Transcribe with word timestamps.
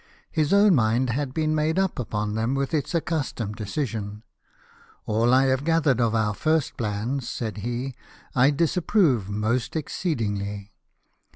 His 0.31 0.51
own 0.51 0.73
mind 0.73 1.11
had 1.11 1.31
been 1.31 1.53
made 1.53 1.77
up 1.77 1.99
upon 1.99 2.33
them 2.33 2.55
with 2.55 2.73
its 2.73 2.95
accustomed 2.95 3.53
decision. 3.55 4.23
'All 5.05 5.31
I 5.31 5.43
have 5.45 5.63
gathered 5.63 6.01
of 6.01 6.15
our 6.15 6.33
first 6.33 6.75
plans," 6.75 7.29
said 7.29 7.57
he, 7.57 7.93
"I 8.33 8.49
dis 8.49 8.75
approve 8.75 9.29
most 9.29 9.75
exceedingly. 9.75 10.71